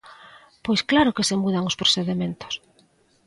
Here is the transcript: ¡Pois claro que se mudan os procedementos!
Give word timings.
¡Pois 0.65 0.81
claro 0.89 1.15
que 1.15 1.27
se 1.29 1.39
mudan 1.43 1.67
os 1.69 1.77
procedementos! 1.81 2.53